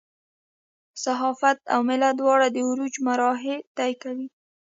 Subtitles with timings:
[1.03, 4.27] صحافت او ملت دواړه د عروج مراحل طی کوي.